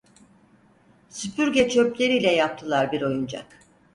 Süpürge 1.09 1.69
çöpleriyle 1.69 2.31
yaptılar 2.31 2.91
bir 2.91 3.01
oyuncak. 3.01 3.59